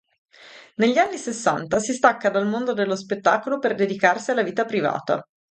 [0.77, 5.21] Negli anni sessanta si stacca dal mondo dello spettacolo per dedicarsi alla vita privata.